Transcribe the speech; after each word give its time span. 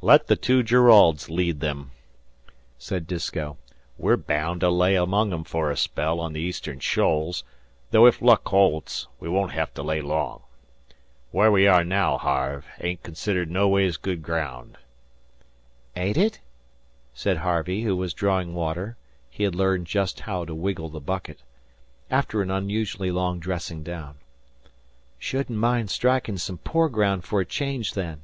"Let 0.00 0.28
the 0.28 0.36
two 0.36 0.62
Jeraulds 0.62 1.28
lead 1.28 1.62
'em," 1.62 1.90
said 2.78 3.06
Disko. 3.06 3.58
"We're 3.98 4.16
baound 4.16 4.60
to 4.62 4.70
lay 4.70 4.94
among 4.96 5.34
'em 5.34 5.44
for 5.44 5.70
a 5.70 5.76
spell 5.76 6.18
on 6.18 6.32
the 6.32 6.40
Eastern 6.40 6.80
Shoals; 6.80 7.44
though 7.90 8.06
ef 8.06 8.22
luck 8.22 8.48
holds, 8.48 9.06
we 9.20 9.28
won't 9.28 9.52
hev 9.52 9.74
to 9.74 9.82
lay 9.82 10.00
long. 10.00 10.44
Where 11.30 11.52
we 11.52 11.66
are 11.66 11.84
naow, 11.84 12.16
Harve, 12.16 12.64
ain't 12.80 13.02
considered 13.02 13.50
noways 13.50 13.98
good 13.98 14.22
graound." 14.22 14.78
"Ain't 15.94 16.16
it?" 16.16 16.40
said 17.12 17.36
Harvey, 17.36 17.82
who 17.82 17.96
was 17.98 18.14
drawing 18.14 18.54
water 18.54 18.96
(he 19.28 19.44
had 19.44 19.54
learned 19.54 19.88
just 19.88 20.20
how 20.20 20.46
to 20.46 20.54
wiggle 20.54 20.88
the 20.88 21.00
bucket), 21.00 21.42
after 22.10 22.40
an 22.40 22.50
unusually 22.50 23.10
long 23.10 23.38
dressing 23.40 23.82
down. 23.82 24.14
"Shouldn't 25.18 25.58
mind 25.58 25.90
striking 25.90 26.38
some 26.38 26.56
poor 26.56 26.88
ground 26.88 27.24
for 27.24 27.40
a 27.40 27.44
change, 27.44 27.92
then." 27.92 28.22